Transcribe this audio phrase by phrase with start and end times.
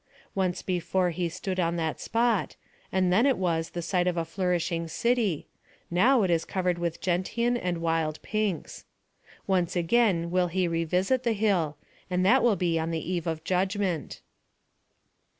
[0.33, 2.55] Once before he stood on that spot,
[2.91, 5.45] and then it was the site of a flourishing city;
[5.91, 8.85] now it is covered with gentian and wild pinks.
[9.45, 11.77] Once again will he revisit the hill,
[12.09, 14.21] and that will be on the eve of Judgment.